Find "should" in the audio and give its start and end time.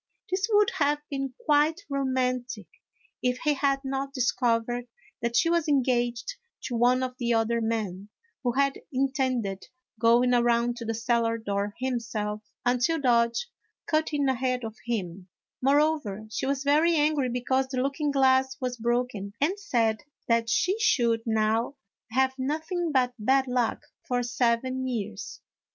20.79-21.21